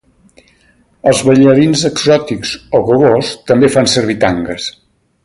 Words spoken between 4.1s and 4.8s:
tangues.